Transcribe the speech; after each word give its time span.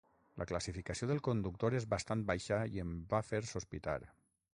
La 0.41 0.45
classificació 0.51 1.09
del 1.11 1.21
conductor 1.27 1.75
és 1.81 1.85
bastant 1.91 2.23
baixa 2.31 2.59
i 2.77 2.83
em 2.85 2.97
va 3.13 3.21
fer 3.29 3.43
sospitar. 3.51 3.99